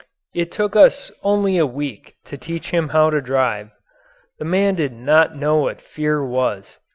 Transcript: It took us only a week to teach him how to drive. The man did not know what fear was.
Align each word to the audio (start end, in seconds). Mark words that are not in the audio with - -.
It 0.33 0.49
took 0.51 0.75
us 0.75 1.11
only 1.21 1.59
a 1.59 1.67
week 1.67 2.15
to 2.25 2.35
teach 2.35 2.71
him 2.71 2.89
how 2.89 3.11
to 3.11 3.21
drive. 3.21 3.69
The 4.39 4.45
man 4.45 4.73
did 4.73 4.93
not 4.93 5.35
know 5.35 5.57
what 5.57 5.79
fear 5.79 6.25
was. 6.25 6.79